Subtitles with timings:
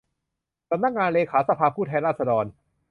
[0.69, 2.45] สำนักงานเลขาสภาผู้แทนราษฎร